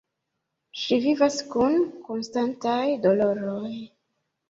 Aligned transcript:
Ŝi 0.83 0.97
vivas 1.03 1.37
kun 1.53 1.79
konstantaj 2.09 2.83
doloroj. 3.07 3.75